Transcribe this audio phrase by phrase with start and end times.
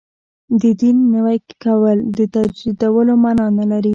[0.61, 3.89] د دین نوی کول د تجدیدولو معنا نه لري.